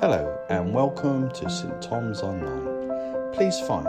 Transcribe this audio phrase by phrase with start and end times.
[0.00, 3.32] Hello and welcome to St Thomas Online.
[3.34, 3.84] Please find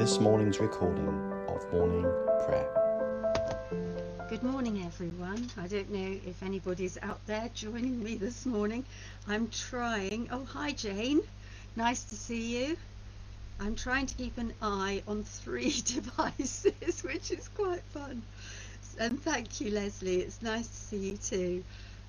[0.00, 1.06] this morning's recording
[1.46, 2.10] of morning
[2.46, 2.70] prayer.
[4.30, 5.50] Good morning, everyone.
[5.58, 8.82] I don't know if anybody's out there joining me this morning.
[9.28, 10.30] I'm trying.
[10.32, 11.20] Oh, hi, Jane.
[11.76, 12.78] Nice to see you.
[13.60, 18.22] I'm trying to keep an eye on three devices, which is quite fun.
[18.98, 20.20] And thank you, Leslie.
[20.20, 21.62] It's nice to see you too.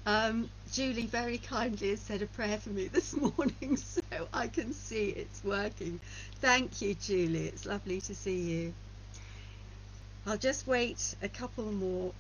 [0.06, 4.02] Um, Julie very kindly has said a prayer for me this morning, so
[4.34, 6.00] I can see it's working.
[6.42, 7.48] Thank you, Julie.
[7.48, 8.74] It's lovely to see you.
[10.26, 12.12] I'll just wait a couple more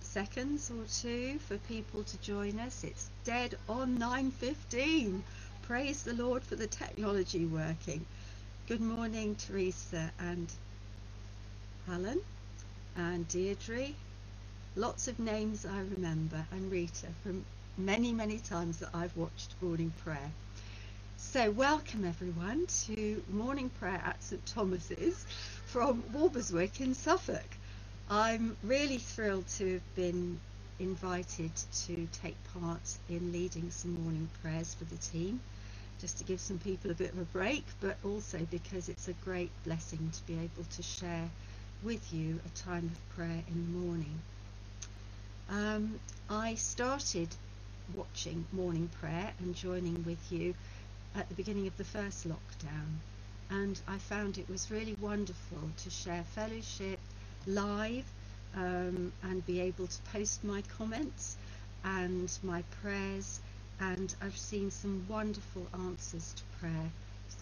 [0.00, 2.82] seconds or two for people to join us.
[2.82, 5.20] It's dead on 9.15.
[5.62, 8.04] Praise the Lord for the technology working.
[8.66, 10.50] Good morning, Teresa and
[11.86, 12.20] Helen
[12.96, 13.94] and Deirdre
[14.76, 17.44] Lots of names I remember, and Rita from
[17.76, 20.30] many, many times that I've watched morning prayer.
[21.16, 25.24] So, welcome everyone to morning prayer at St Thomas's
[25.66, 27.56] from Walberswick in Suffolk.
[28.08, 30.38] I'm really thrilled to have been
[30.78, 31.50] invited
[31.86, 35.40] to take part in leading some morning prayers for the team,
[36.00, 39.14] just to give some people a bit of a break, but also because it's a
[39.24, 41.28] great blessing to be able to share
[41.82, 44.20] with you a time of prayer in the morning.
[45.50, 47.28] Um, I started
[47.94, 50.54] watching morning prayer and joining with you
[51.14, 52.98] at the beginning of the first lockdown,
[53.48, 57.00] and I found it was really wonderful to share fellowship
[57.46, 58.04] live
[58.54, 61.38] um, and be able to post my comments
[61.82, 63.40] and my prayers.
[63.80, 66.90] And I've seen some wonderful answers to prayer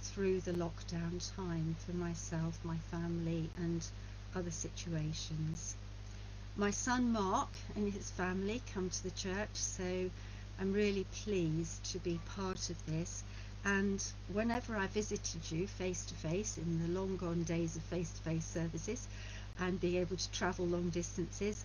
[0.02, 3.84] through the lockdown time for myself, my family, and
[4.36, 5.74] other situations.
[6.58, 10.10] My son Mark and his family come to the church, so
[10.58, 13.22] I'm really pleased to be part of this.
[13.66, 18.10] And whenever I visited you face to face in the long gone days of face
[18.10, 19.06] to face services
[19.60, 21.62] and being able to travel long distances,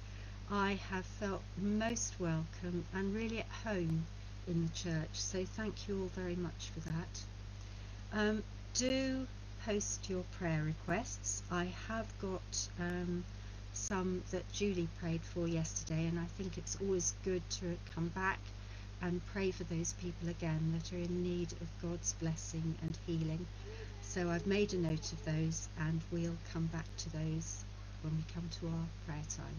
[0.49, 4.05] I have felt most welcome and really at home
[4.45, 5.13] in the church.
[5.13, 7.23] So thank you all very much for that.
[8.11, 9.25] Um, do
[9.65, 11.43] post your prayer requests.
[11.49, 13.23] I have got um,
[13.73, 18.39] some that Julie prayed for yesterday, and I think it's always good to come back
[19.01, 23.45] and pray for those people again that are in need of God's blessing and healing.
[24.01, 27.63] So I've made a note of those, and we'll come back to those
[28.03, 29.55] when we come to our prayer time.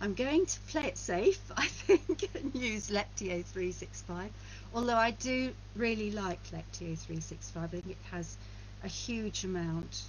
[0.00, 4.30] I'm going to play it safe, I think, and use Lectio 365.
[4.74, 8.36] Although I do really like Lectio 365, I think it has
[8.82, 10.02] a huge amount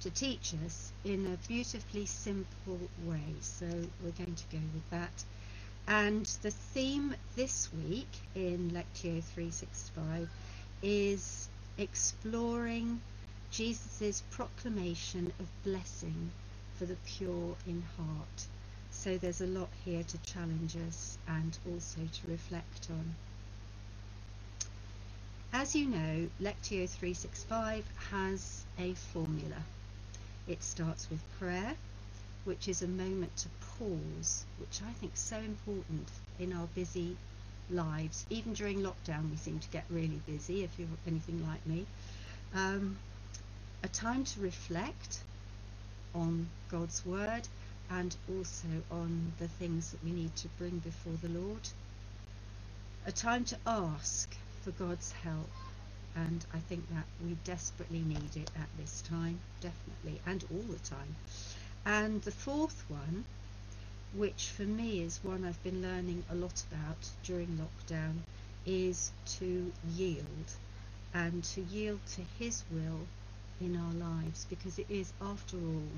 [0.00, 3.34] to teach us in a beautifully simple way.
[3.40, 3.66] So
[4.02, 5.24] we're going to go with that.
[5.86, 10.28] And the theme this week in Lectio 365
[10.82, 11.48] is
[11.78, 13.00] exploring
[13.50, 16.30] Jesus' proclamation of blessing
[16.76, 18.46] for the pure in heart.
[18.90, 23.14] So there's a lot here to challenge us and also to reflect on.
[25.52, 29.56] As you know, Lectio 365 has a formula.
[30.48, 31.76] It starts with prayer,
[32.44, 33.48] which is a moment to
[33.78, 37.18] pause, which I think is so important in our busy
[37.70, 38.24] lives.
[38.30, 41.86] Even during lockdown, we seem to get really busy, if you're anything like me.
[42.54, 42.98] Um,
[43.82, 45.20] a time to reflect
[46.14, 47.46] on God's Word
[47.90, 51.68] and also on the things that we need to bring before the Lord.
[53.06, 55.50] A time to ask for God's help
[56.16, 60.78] and I think that we desperately need it at this time, definitely, and all the
[60.78, 61.16] time.
[61.86, 63.24] And the fourth one,
[64.14, 68.18] which for me is one I've been learning a lot about during lockdown,
[68.66, 70.52] is to yield
[71.14, 73.06] and to yield to His will
[73.60, 75.88] in our lives because it is, after all,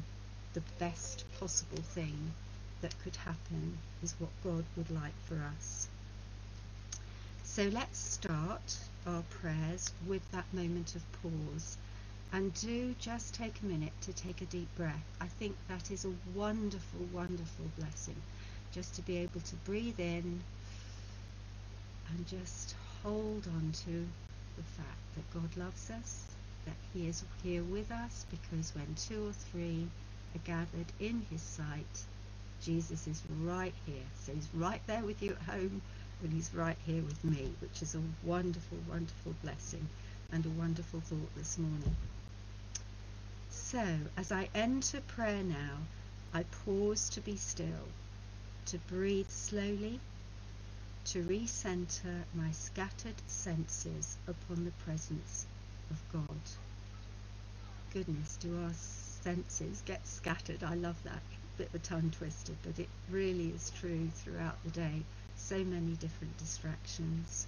[0.54, 2.32] the best possible thing
[2.80, 5.88] that could happen is what God would like for us.
[7.44, 11.76] So let's start our prayers with that moment of pause.
[12.32, 15.04] And do just take a minute to take a deep breath.
[15.20, 18.16] I think that is a wonderful, wonderful blessing.
[18.72, 20.40] Just to be able to breathe in
[22.08, 24.06] and just hold on to
[24.56, 26.26] the fact that God loves us,
[26.66, 29.86] that He is here with us, because when two or three
[30.34, 32.04] are gathered in His sight,
[32.62, 34.06] Jesus is right here.
[34.22, 35.82] So He's right there with you at home
[36.20, 39.88] when he's right here with me, which is a wonderful, wonderful blessing
[40.32, 41.96] and a wonderful thought this morning.
[43.50, 43.84] So,
[44.16, 45.78] as I enter prayer now,
[46.32, 47.88] I pause to be still,
[48.66, 50.00] to breathe slowly,
[51.06, 55.46] to recenter my scattered senses upon the presence
[55.90, 56.40] of God.
[57.92, 60.62] Goodness, do our senses get scattered?
[60.62, 61.22] I love that.
[61.56, 65.02] Bit of a tongue twister, but it really is true throughout the day.
[65.46, 67.46] So many different distractions.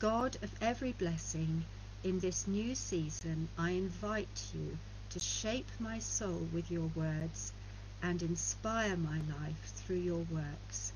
[0.00, 1.64] God of every blessing,
[2.02, 4.76] in this new season, I invite you
[5.10, 7.52] to shape my soul with your words
[8.02, 10.92] and inspire my life through your works.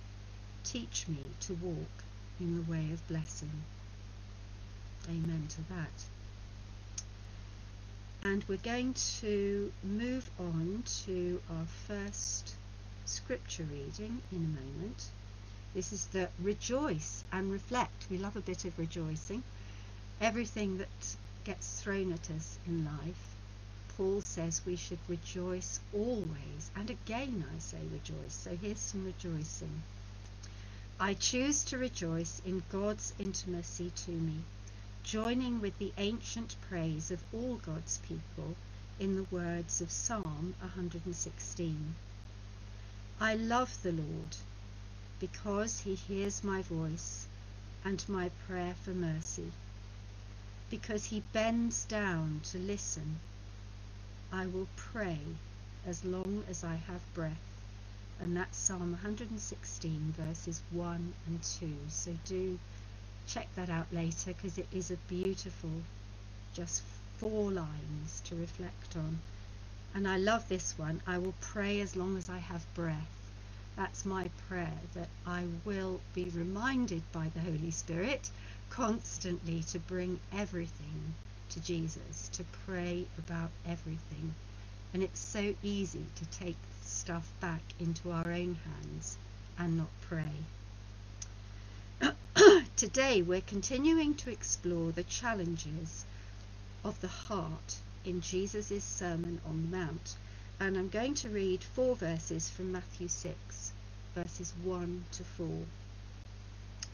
[0.65, 2.03] Teach me to walk
[2.41, 3.63] in the way of blessing.
[5.09, 6.05] Amen to that.
[8.25, 12.57] And we're going to move on to our first
[13.05, 15.11] scripture reading in a moment.
[15.77, 18.07] This is the rejoice and reflect.
[18.11, 19.43] We love a bit of rejoicing.
[20.23, 23.37] Everything that gets thrown at us in life,
[23.95, 26.71] Paul says we should rejoice always.
[26.75, 28.33] And again, I say rejoice.
[28.33, 29.83] So here's some rejoicing.
[30.99, 34.45] I choose to rejoice in God's intimacy to me,
[35.03, 38.57] joining with the ancient praise of all God's people
[38.99, 41.95] in the words of Psalm 116.
[43.21, 44.37] I love the Lord
[45.19, 47.27] because he hears my voice
[47.85, 49.51] and my prayer for mercy,
[50.71, 53.19] because he bends down to listen.
[54.33, 55.19] I will pray
[55.87, 57.33] as long as I have breath.
[58.21, 61.71] And that's Psalm 116, verses 1 and 2.
[61.89, 62.59] So do
[63.27, 65.71] check that out later because it is a beautiful,
[66.55, 66.83] just
[67.19, 69.19] four lines to reflect on.
[69.95, 71.01] And I love this one.
[71.07, 73.26] I will pray as long as I have breath.
[73.77, 78.31] That's my prayer that I will be reminded by the Holy Spirit
[78.71, 81.15] constantly to bring everything
[81.51, 84.35] to Jesus, to pray about everything.
[84.95, 89.19] And it's so easy to take stuff back into our own hands
[89.59, 90.33] and not pray.
[92.77, 96.05] Today we're continuing to explore the challenges
[96.85, 100.17] of the heart in Jesus' Sermon on the Mount.
[100.59, 103.73] And I'm going to read four verses from Matthew 6,
[104.15, 105.49] verses 1 to 4,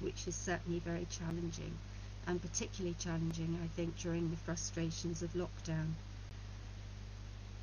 [0.00, 1.78] which is certainly very challenging,
[2.26, 5.92] and particularly challenging, I think, during the frustrations of lockdown.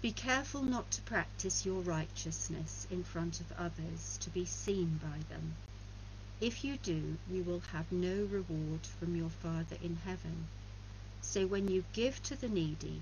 [0.02, 5.18] Be careful not to practice your righteousness in front of others to be seen by
[5.28, 5.56] them.
[6.40, 10.48] If you do, you will have no reward from your Father in heaven.
[11.22, 13.02] So when you give to the needy,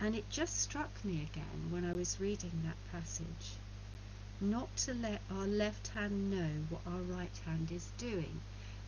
[0.00, 3.56] And it just struck me again when I was reading that passage
[4.40, 8.40] not to let our left hand know what our right hand is doing.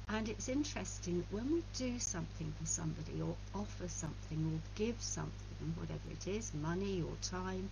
[0.08, 5.00] And it's interesting that when we do something for somebody or offer something or give
[5.00, 7.69] something, whatever it is, money or time,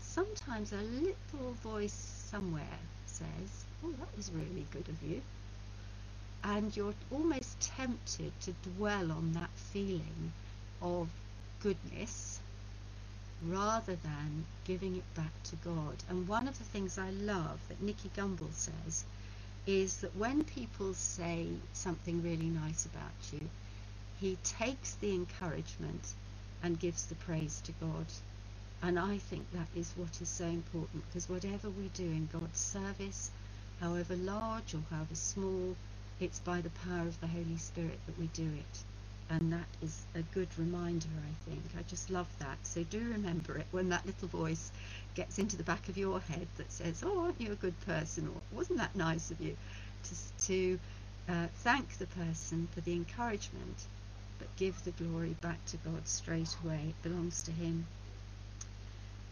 [0.00, 5.20] sometimes a little voice somewhere says, Oh, that was really good of you.
[6.44, 10.32] And you're almost tempted to dwell on that feeling
[10.80, 11.08] of
[11.62, 12.40] goodness
[13.46, 15.96] rather than giving it back to God.
[16.08, 19.04] And one of the things I love that Nicky Gumbel says
[19.66, 23.48] is that when people say something really nice about you,
[24.20, 26.14] he takes the encouragement
[26.62, 28.06] and gives the praise to God.
[28.82, 32.58] And I think that is what is so important because whatever we do in God's
[32.58, 33.30] service,
[33.80, 35.76] however large or however small,
[36.18, 38.84] it's by the power of the Holy Spirit that we do it
[39.30, 41.62] and that is a good reminder I think.
[41.78, 42.58] I just love that.
[42.64, 44.70] So do remember it when that little voice
[45.14, 48.28] gets into the back of your head that says oh aren't you a good person?
[48.34, 49.56] Or wasn't that nice of you
[50.04, 50.80] to, to
[51.28, 53.86] uh, thank the person for the encouragement
[54.38, 56.86] but give the glory back to God straight away?
[56.90, 57.86] It belongs to him.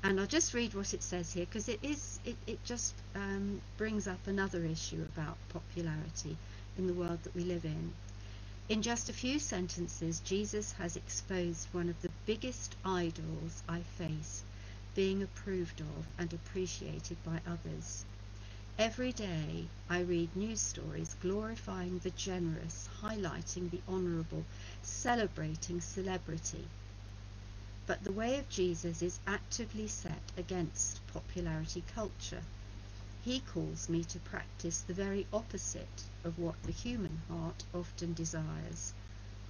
[0.02, 3.60] And I'll just read what it says here because it is it, it just um,
[3.76, 6.36] brings up another issue about popularity
[6.78, 7.92] in the world that we live in
[8.70, 14.44] in just a few sentences, Jesus has exposed one of the biggest idols I face
[14.94, 18.04] being approved of and appreciated by others.
[18.78, 24.44] Every day I read news stories glorifying the generous, highlighting the honourable,
[24.82, 26.64] celebrating celebrity.
[27.86, 32.42] But the way of Jesus is actively set against popularity culture.
[33.22, 38.94] He calls me to practice the very opposite of what the human heart often desires.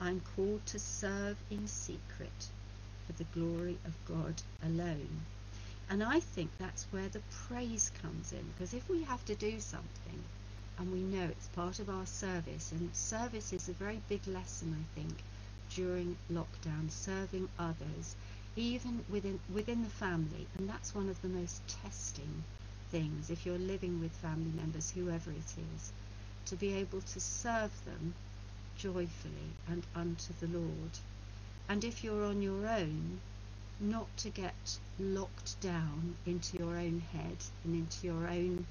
[0.00, 2.49] I'm called to serve in secret
[3.07, 5.25] for the glory of God alone.
[5.89, 9.61] And I think that's where the praise comes in, because if we have to do
[9.61, 10.25] something
[10.77, 14.75] and we know it's part of our service, and service is a very big lesson,
[14.81, 15.15] I think,
[15.75, 18.17] during lockdown, serving others,
[18.57, 22.43] even within within the family, and that's one of the most testing
[22.90, 25.92] things if you're living with family members, whoever it is,
[26.47, 28.14] to be able to serve them
[28.76, 30.99] joyfully and unto the Lord.
[31.68, 33.20] And if you're on your own,
[33.80, 38.66] not to get locked down into your own head and into your own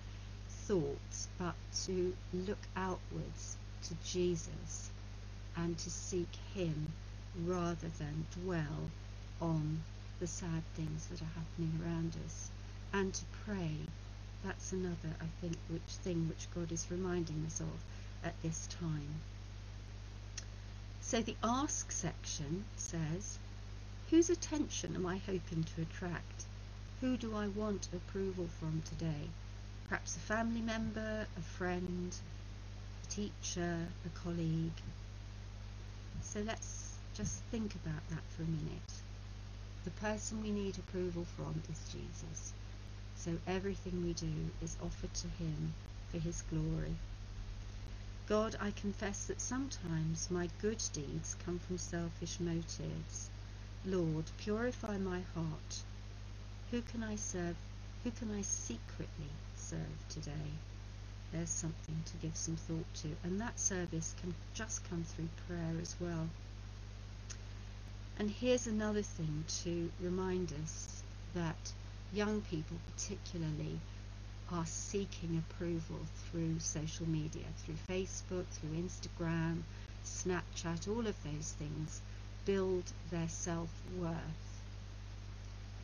[0.50, 4.92] thoughts, but to look outwards to Jesus
[5.56, 6.94] and to seek Him
[7.46, 8.92] rather than dwell
[9.42, 9.80] on
[10.20, 12.50] the sad things that are happening around us
[12.94, 13.72] and to pray.
[14.44, 17.84] That's another, I think, which thing which God is reminding us of
[18.24, 19.22] at this time.
[21.02, 23.40] So the ask section says,
[24.10, 26.46] Whose attention am I hoping to attract?
[27.02, 29.30] Who do I want approval from today?
[29.88, 32.16] Perhaps a family member, a friend,
[33.04, 34.82] a teacher, a colleague.
[36.22, 38.94] So let's just think about that for a minute.
[39.84, 42.54] The person we need approval from is Jesus.
[43.26, 45.74] So everything we do is offered to Him
[46.10, 46.96] for His glory.
[48.28, 53.30] God, I confess that sometimes my good deeds come from selfish motives.
[53.86, 55.84] Lord, purify my heart.
[56.72, 57.58] Who can I serve?
[58.06, 60.52] Who can I secretly serve today?
[61.34, 63.10] There's something to give some thought to.
[63.24, 66.30] And that service can just come through prayer as well.
[68.18, 71.74] And here's another thing to remind us that
[72.14, 73.80] young people, particularly,
[74.52, 76.00] are seeking approval
[76.30, 79.62] through social media, through Facebook, through Instagram,
[80.06, 82.02] Snapchat, all of those things
[82.46, 84.16] build their self worth.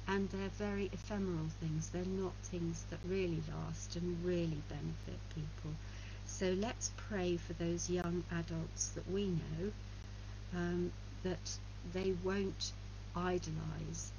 [0.07, 5.71] And they're very ephemeral things, they're not things that really last and really benefit people.
[6.27, 9.71] So let's pray for those young adults that we know
[10.55, 10.91] um,
[11.23, 11.57] that
[11.93, 12.71] they won't
[13.15, 14.11] idolize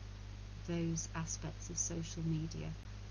[0.66, 2.68] those aspects of social media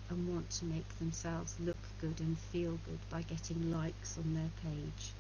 [0.10, 4.52] and want to make themselves look good and feel good by getting likes on their
[4.64, 5.14] page.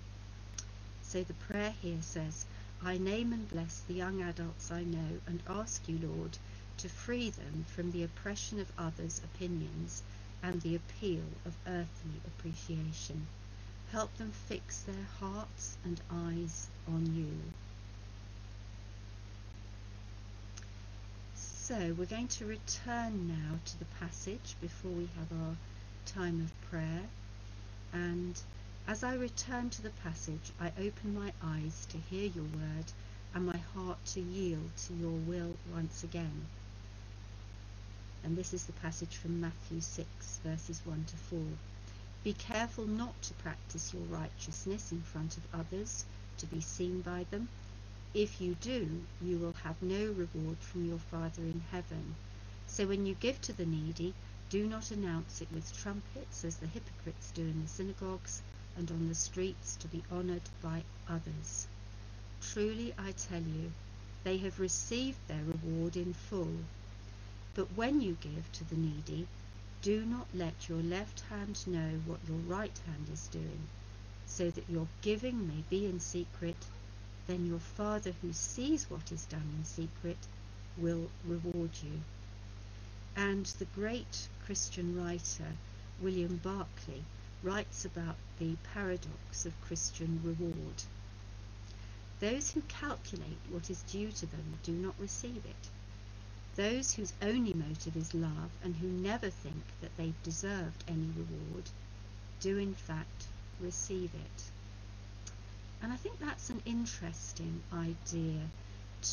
[1.01, 2.45] So the prayer here says,
[2.83, 6.37] I name and bless the young adults I know and ask you, Lord,
[6.77, 10.03] to free them from the oppression of others' opinions
[10.43, 13.27] and the appeal of earthly appreciation.
[13.91, 17.31] Help them fix their hearts and eyes on you.
[21.67, 25.55] So we're going to return now to the passage before we have our
[26.05, 27.01] time of prayer.
[27.91, 28.39] And
[28.88, 32.86] as I return to the passage, I open my eyes to hear your word
[33.34, 36.45] and my heart to yield to your will once again.
[38.24, 41.39] And this is the passage from Matthew 6, verses 1 to 4.
[42.24, 46.05] Be careful not to practice your righteousness in front of others
[46.38, 47.50] to be seen by them.
[48.15, 52.15] If you do, you will have no reward from your Father in heaven.
[52.65, 54.13] So when you give to the needy,
[54.50, 58.41] do not announce it with trumpets as the hypocrites do in the synagogues
[58.77, 61.67] and on the streets to be honoured by others.
[62.39, 63.74] Truly I tell you,
[64.24, 66.55] they have received their reward in full.
[67.53, 69.27] But when you give to the needy,
[69.81, 73.67] do not let your left hand know what your right hand is doing,
[74.25, 76.55] so that your giving may be in secret
[77.27, 80.17] then your Father who sees what is done in secret
[80.77, 82.01] will reward you.
[83.15, 85.58] And the great Christian writer
[86.01, 87.03] William Barclay
[87.41, 90.84] writes about the paradox of Christian reward.
[92.20, 95.70] Those who calculate what is due to them do not receive it.
[96.55, 101.70] Those whose only motive is love and who never think that they've deserved any reward
[102.39, 103.27] do in fact
[103.60, 104.44] receive it.
[105.85, 108.41] And I think that's an interesting idea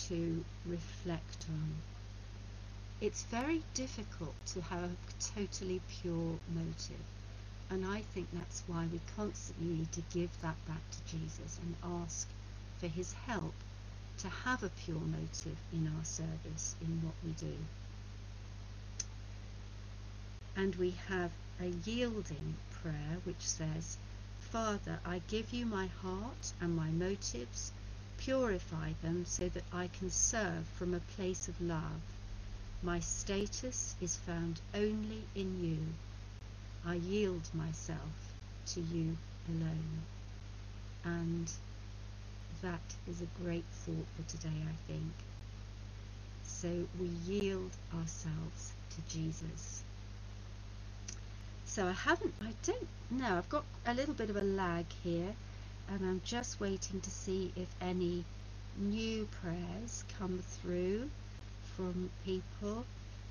[0.06, 1.74] to reflect on.
[2.98, 7.04] It's very difficult to have a totally pure motive.
[7.68, 12.00] And I think that's why we constantly need to give that back to Jesus and
[12.02, 12.26] ask
[12.78, 13.52] for his help
[14.20, 17.54] to have a pure motive in our service, in what we do.
[20.56, 23.98] And we have a yielding prayer which says,
[24.52, 27.73] Father, I give you my heart and my motives.
[28.18, 32.02] Purify them so that I can serve from a place of love.
[32.82, 35.78] My status is found only in you.
[36.87, 38.35] I yield myself
[38.75, 39.16] to you
[39.49, 40.02] alone.
[41.04, 41.50] And
[42.62, 45.12] that is a great thought for today, I think.
[46.44, 46.68] So
[47.00, 49.82] we yield ourselves to Jesus.
[51.74, 55.34] So I haven't, I don't know, I've got a little bit of a lag here
[55.88, 58.26] and I'm just waiting to see if any
[58.76, 61.08] new prayers come through
[61.74, 62.84] from people.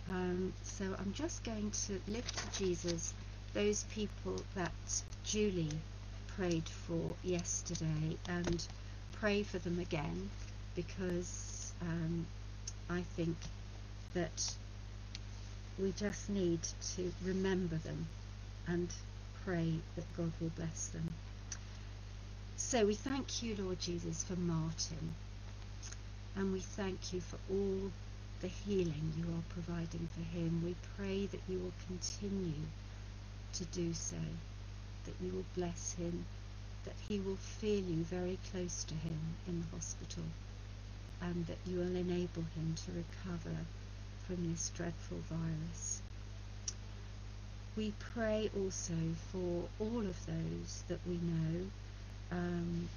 [0.09, 3.13] Um, so I'm just going to lift to Jesus
[3.53, 5.79] those people that Julie
[6.35, 8.65] prayed for yesterday and
[9.19, 10.31] pray for them again
[10.75, 12.25] because um,
[12.89, 13.37] I think
[14.15, 14.51] that
[15.77, 16.61] we just need
[16.95, 18.07] to remember them
[18.67, 18.89] and
[19.45, 21.09] pray that God will bless them.
[22.57, 25.15] So we thank you, Lord Jesus, for Martin.
[26.35, 27.91] And we thank you for all
[28.41, 30.61] the healing you are providing for him.
[30.63, 32.65] We pray that you will continue
[33.53, 34.15] to do so,
[35.05, 36.25] that you will bless him,
[36.85, 40.23] that he will feel you very close to him in the hospital,
[41.21, 43.57] and that you will enable him to recover
[44.25, 46.01] from this dreadful virus.
[47.77, 48.93] We pray also
[49.31, 51.65] for all of those that we know
[52.29, 52.89] um,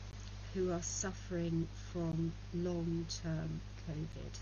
[0.52, 4.38] who are suffering from long-term COVID.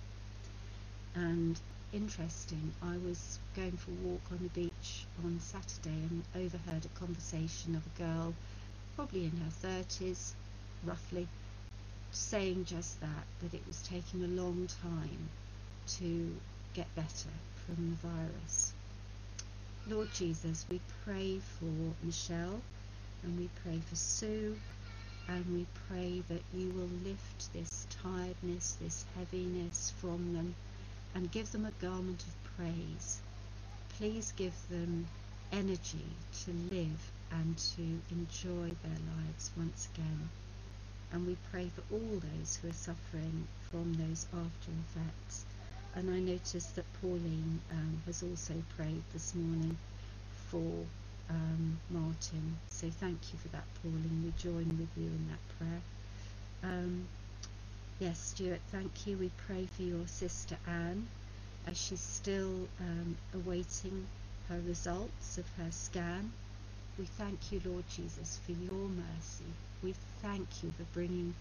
[1.14, 1.60] And
[1.92, 6.98] interesting, I was going for a walk on the beach on Saturday and overheard a
[6.98, 8.34] conversation of a girl,
[8.96, 10.32] probably in her 30s,
[10.82, 11.28] roughly,
[12.10, 15.28] saying just that, that it was taking a long time
[15.98, 16.34] to
[16.72, 17.28] get better
[17.66, 18.72] from the virus.
[19.88, 21.64] Lord Jesus, we pray for
[22.04, 22.60] Michelle
[23.24, 24.56] and we pray for Sue
[25.28, 30.54] and we pray that you will lift this tiredness, this heaviness from them
[31.16, 33.18] and give them a garment of praise.
[33.98, 35.06] Please give them
[35.52, 36.06] energy
[36.44, 40.28] to live and to enjoy their lives once again.
[41.12, 45.44] And we pray for all those who are suffering from those after effects.
[45.94, 49.76] And I noticed that Pauline um, has also prayed this morning
[50.50, 50.86] for
[51.30, 52.56] um, Martin.
[52.68, 54.22] So thank you for that, Pauline.
[54.24, 55.82] We join with you in that prayer.
[56.72, 57.06] Um,
[58.00, 59.18] yes, Stuart, thank you.
[59.18, 61.06] We pray for your sister Anne
[61.66, 64.06] as she's still um, awaiting
[64.48, 66.32] her results of her scan.
[66.98, 69.44] We thank you, Lord Jesus, for your mercy.
[69.82, 71.34] We thank you for bringing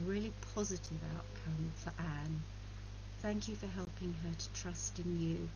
[0.00, 2.42] a really positive outcome for Anne.
[3.20, 5.48] Thank you for helping her to trust in you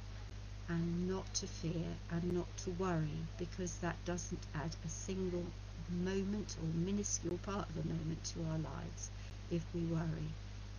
[0.69, 5.45] and not to fear and not to worry because that doesn't add a single
[5.91, 9.11] moment or minuscule part of a moment to our lives
[9.53, 10.29] if we worry.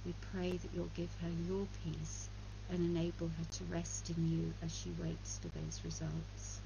[0.05, 2.27] We pray that you'll give her your peace
[2.69, 6.59] and enable her to rest in you as she waits for those results.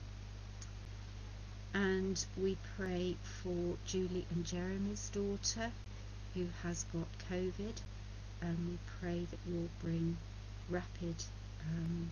[1.75, 5.71] And we pray for Julie and Jeremy's daughter
[6.33, 7.75] who has got COVID
[8.41, 10.17] and we pray that you'll bring
[10.69, 11.15] rapid
[11.61, 12.09] um,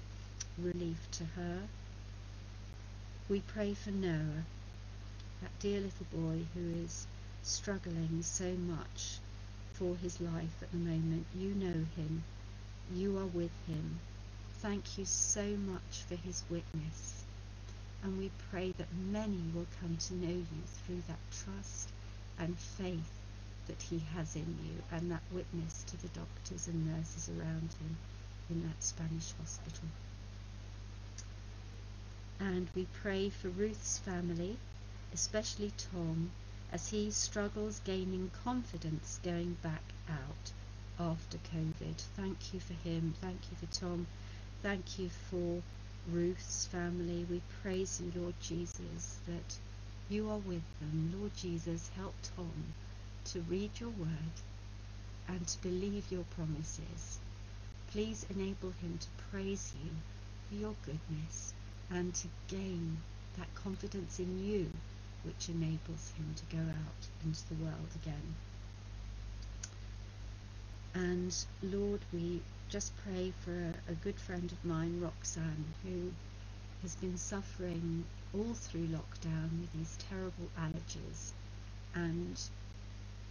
[0.57, 1.59] relief to her.
[3.29, 4.45] We pray for Noah,
[5.41, 7.07] that dear little boy who is
[7.43, 9.17] struggling so much
[9.73, 11.25] for his life at the moment.
[11.35, 12.23] You know him,
[12.93, 13.99] you are with him.
[14.61, 17.23] Thank you so much for his witness.
[18.03, 21.89] And we pray that many will come to know you through that trust
[22.39, 23.11] and faith
[23.67, 27.97] that he has in you and that witness to the doctors and nurses around him
[28.49, 29.88] in that Spanish hospital.
[32.39, 34.58] And we pray for Ruth's family,
[35.13, 36.32] especially Tom,
[36.71, 40.51] as he struggles gaining confidence going back out
[40.99, 41.95] after COVID.
[42.15, 43.13] Thank you for him.
[43.21, 44.08] Thank you for Tom.
[44.62, 45.62] Thank you for
[46.12, 47.25] Ruth's family.
[47.30, 49.58] We praise you, Lord Jesus, that
[50.10, 51.13] you are with them.
[51.17, 52.73] Lord Jesus, help Tom
[53.25, 54.35] to read your word
[55.27, 57.19] and to believe your promises.
[57.91, 59.89] Please enable him to praise you
[60.49, 61.53] for your goodness
[61.89, 62.97] and to gain
[63.38, 64.69] that confidence in you
[65.23, 68.35] which enables him to go out into the world again.
[70.93, 76.11] And Lord, we just pray for a, a good friend of mine, Roxanne, who
[76.83, 81.31] has been suffering all through lockdown with these terrible allergies.
[81.95, 82.39] And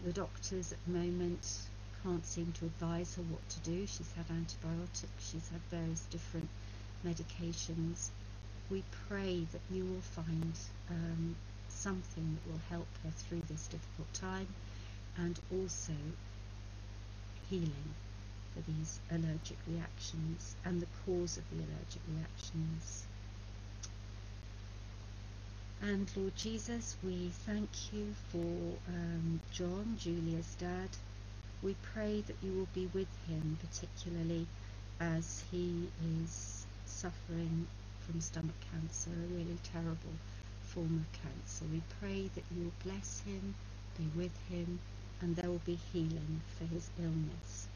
[0.04, 1.48] the doctors at the moment
[2.02, 3.86] can't seem to advise her what to do.
[3.86, 6.48] She's had antibiotics, she's had various different
[7.06, 8.10] medications.
[8.70, 10.52] We pray that you will find
[10.90, 11.34] um,
[11.68, 14.48] something that will help her through this difficult time
[15.16, 15.94] and also
[17.48, 17.94] healing
[18.54, 23.06] for these allergic reactions and the cause of the allergic reactions.
[25.86, 28.38] And Lord Jesus, we thank you for
[28.88, 30.88] um, John, Julia's dad.
[31.62, 34.46] We pray that you will be with him, particularly
[34.98, 35.86] as he
[36.22, 37.66] is suffering
[38.00, 40.14] from stomach cancer, a really terrible
[40.62, 41.66] form of cancer.
[41.70, 43.54] We pray that you will bless him,
[43.98, 44.78] be with him,
[45.20, 47.68] and there will be healing for his illness.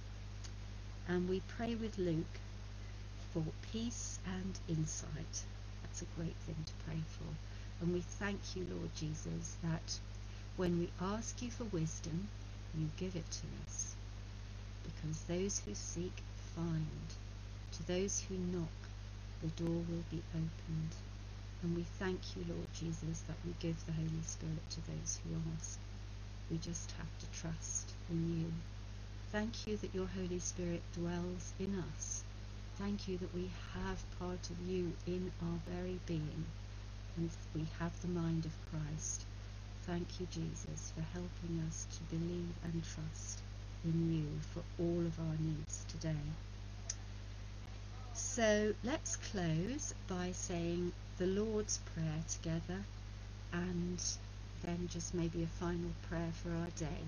[1.08, 2.40] And we pray with Luke
[3.34, 5.42] for peace and insight.
[5.82, 7.57] That's a great thing to pray for.
[7.80, 9.98] And we thank you, Lord Jesus, that
[10.56, 12.28] when we ask you for wisdom,
[12.76, 13.94] you give it to us.
[14.82, 16.22] Because those who seek
[16.56, 17.08] find.
[17.72, 18.78] To those who knock,
[19.42, 20.94] the door will be opened.
[21.62, 25.36] And we thank you, Lord Jesus, that we give the Holy Spirit to those who
[25.56, 25.78] ask.
[26.50, 28.52] We just have to trust in you.
[29.30, 32.24] Thank you that your Holy Spirit dwells in us.
[32.76, 36.46] Thank you that we have part of you in our very being
[37.54, 39.24] we have the mind of Christ.
[39.86, 43.40] Thank you, Jesus, for helping us to believe and trust
[43.84, 46.24] in you for all of our needs today.
[48.14, 52.84] So let's close by saying the Lord's Prayer together
[53.52, 54.02] and
[54.64, 57.02] then just maybe a final prayer for our day.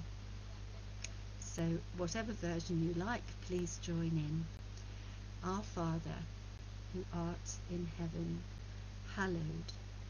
[1.40, 1.62] So,
[1.96, 4.44] whatever version you like, please join in.
[5.44, 6.20] Our Father,
[6.92, 8.40] who art in heaven,
[9.16, 9.72] hallowed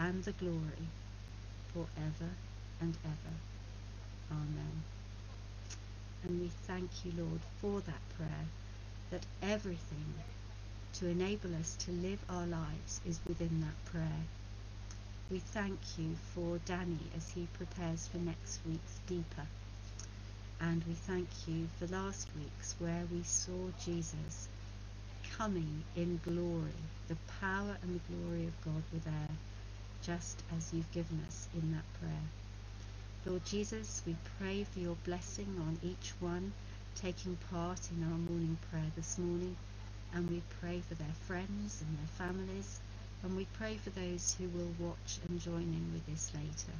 [0.00, 0.88] and the glory
[1.74, 2.30] for ever
[2.80, 3.34] and ever.
[4.32, 4.82] Amen.
[6.24, 8.46] And we thank you, Lord, for that prayer,
[9.10, 10.14] that everything
[10.94, 14.22] to enable us to live our lives is within that prayer.
[15.30, 19.46] We thank you for Danny as he prepares for next week's Deeper.
[20.62, 24.48] And we thank you for last week's where we saw Jesus
[25.36, 26.80] coming in glory.
[27.08, 29.36] The power and the glory of God were there
[30.02, 32.26] just as you've given us in that prayer.
[33.26, 36.52] Lord Jesus, we pray for your blessing on each one
[36.94, 39.56] taking part in our morning prayer this morning,
[40.14, 42.80] and we pray for their friends and their families,
[43.22, 46.76] and we pray for those who will watch and join in with this later.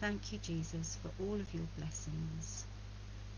[0.00, 2.64] Thank you, Jesus, for all of your blessings,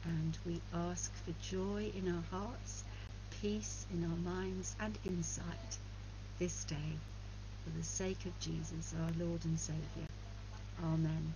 [0.04, 2.84] and we ask for joy in our hearts,
[3.40, 5.78] peace in our minds, and insight
[6.38, 6.96] this day
[7.64, 10.06] for the sake of Jesus, our Lord and Saviour.
[10.82, 11.34] Amen.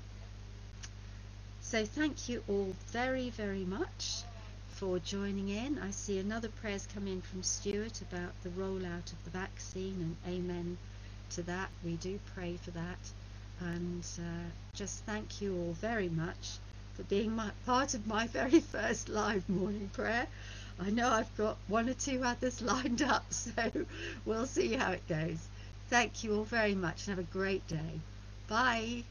[1.61, 4.23] So thank you all very, very much
[4.69, 5.79] for joining in.
[5.79, 10.35] I see another prayer's come in from Stuart about the rollout of the vaccine and
[10.35, 10.79] amen
[11.31, 11.71] to that.
[11.85, 12.99] We do pray for that.
[13.61, 16.59] And uh, just thank you all very much
[16.95, 20.27] for being my, part of my very first live morning prayer.
[20.81, 23.53] I know I've got one or two others lined up, so
[24.25, 25.39] we'll see how it goes.
[25.89, 28.01] Thank you all very much and have a great day.
[28.49, 29.05] Bye.